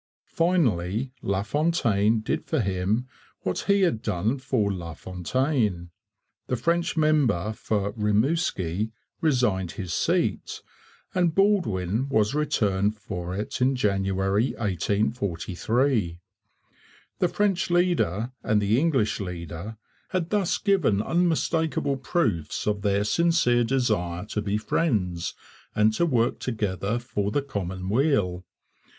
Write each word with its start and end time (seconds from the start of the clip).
Finally 0.25 1.11
LaFontaine 1.21 2.21
did 2.21 2.43
for 2.43 2.59
him 2.59 3.07
what 3.41 3.59
he 3.67 3.81
had 3.81 4.01
done 4.01 4.39
for 4.39 4.73
LaFontaine. 4.73 5.91
The 6.47 6.55
French 6.55 6.97
member 6.97 7.53
for 7.53 7.91
Rimouski 7.93 8.93
resigned 9.21 9.73
his 9.73 9.93
seat, 9.93 10.63
and 11.13 11.35
Baldwin 11.35 12.09
was 12.09 12.33
returned 12.33 12.97
for 12.97 13.35
it 13.35 13.61
in 13.61 13.75
January 13.75 14.53
1843. 14.57 16.19
The 17.19 17.27
French 17.27 17.69
leader 17.69 18.31
and 18.41 18.59
the 18.59 18.79
English 18.79 19.19
leader 19.19 19.77
had 20.09 20.31
thus 20.31 20.57
given 20.57 21.03
unmistakable 21.03 21.97
proofs 21.97 22.65
of 22.65 22.81
their 22.81 23.03
sincere 23.03 23.63
desire 23.63 24.25
to 24.25 24.41
be 24.41 24.57
friends 24.57 25.35
and 25.75 25.93
to 25.93 26.07
work 26.07 26.39
together 26.39 26.97
for 26.97 27.29
the 27.29 27.43
common 27.43 27.87
weal. 27.87 28.43